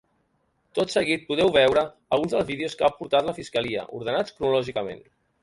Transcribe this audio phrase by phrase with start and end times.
[0.77, 1.83] Tot seguit, podeu veure
[2.17, 5.07] alguns dels vídeos que ha aportat la fiscalia, ordenats cronològicament.